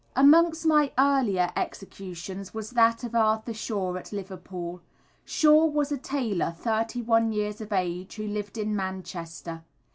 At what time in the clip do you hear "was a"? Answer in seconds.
5.67-5.97